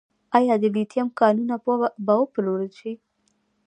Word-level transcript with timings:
آیا 0.37 0.53
د 0.61 0.63
لیتیم 0.75 1.07
کانونه 1.19 1.55
به 2.05 2.13
وپلورل 2.21 2.69
شي؟ 2.79 2.93